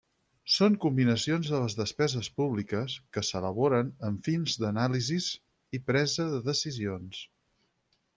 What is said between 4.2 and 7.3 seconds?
fins d'anàlisis i presa de decisions.